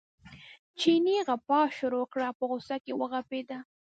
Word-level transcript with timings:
چیني 0.79 1.17
غپا 1.27 1.59
شروع 1.77 2.05
کړه 2.13 2.27
په 2.37 2.43
غوسه 2.49 2.75
کې 2.83 2.93
وغپېد. 2.99 3.49